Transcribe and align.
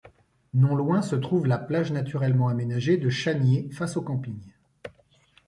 Non 0.55 0.73
loin 0.73 1.03
se 1.03 1.15
trouve 1.15 1.45
la 1.45 1.59
plage 1.59 1.91
naturellement 1.91 2.47
aménagée 2.47 2.97
de 2.97 3.11
Chaniers, 3.11 3.69
face 3.71 3.97
au 3.97 4.01
camping. 4.01 4.39